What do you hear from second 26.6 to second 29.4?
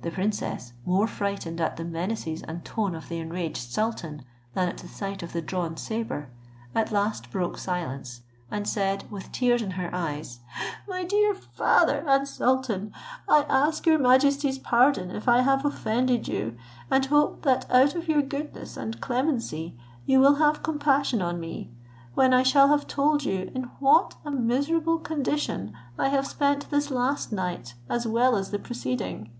this last night, as well as the preceding."